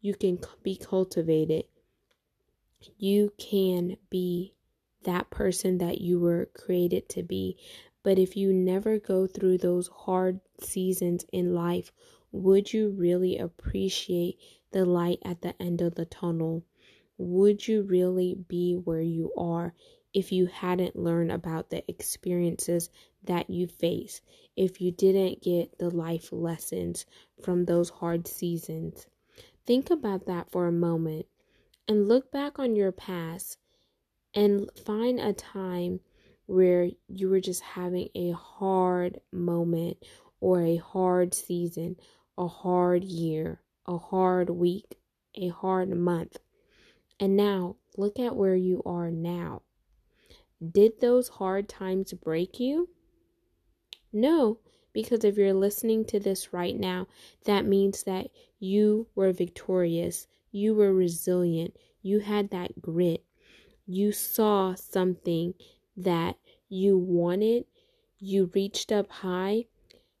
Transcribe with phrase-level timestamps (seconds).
[0.00, 1.64] you can be cultivated.
[2.96, 4.54] You can be
[5.02, 7.56] that person that you were created to be.
[8.02, 11.92] But if you never go through those hard seasons in life,
[12.30, 14.38] would you really appreciate
[14.70, 16.64] the light at the end of the tunnel?
[17.16, 19.74] Would you really be where you are
[20.14, 22.90] if you hadn't learned about the experiences
[23.24, 24.20] that you face?
[24.56, 27.06] If you didn't get the life lessons
[27.42, 29.06] from those hard seasons?
[29.68, 31.26] Think about that for a moment
[31.86, 33.58] and look back on your past
[34.32, 36.00] and find a time
[36.46, 39.98] where you were just having a hard moment
[40.40, 41.96] or a hard season,
[42.38, 44.96] a hard year, a hard week,
[45.34, 46.38] a hard month.
[47.20, 49.60] And now look at where you are now.
[50.66, 52.88] Did those hard times break you?
[54.14, 54.60] No,
[54.92, 57.06] because if you're listening to this right now,
[57.44, 63.24] that means that you were victorious, you were resilient, you had that grit,
[63.86, 65.54] you saw something
[65.96, 66.36] that
[66.68, 67.64] you wanted,
[68.18, 69.64] you reached up high,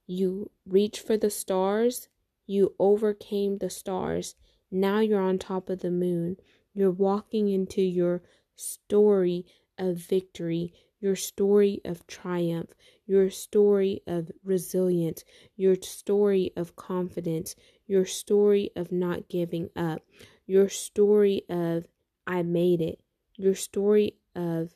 [0.06, 2.08] you reached for the stars,
[2.46, 4.34] you overcame the stars.
[4.70, 6.36] Now you're on top of the moon.
[6.72, 8.22] You're walking into your
[8.56, 9.44] story
[9.78, 12.70] of victory, your story of triumph,
[13.06, 15.24] your story of resilience,
[15.56, 17.54] your story of confidence,
[17.86, 20.02] your story of not giving up,
[20.46, 21.86] your story of
[22.26, 23.00] I made it,
[23.36, 24.74] your story of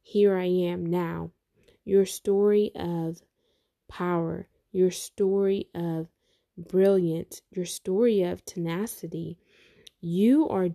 [0.00, 1.32] here I am now,
[1.84, 3.20] your story of
[3.88, 6.08] power, your story of
[6.56, 9.38] brilliance, your story of tenacity.
[10.00, 10.66] You are